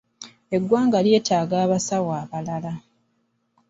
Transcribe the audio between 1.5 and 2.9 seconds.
abasawo abalala.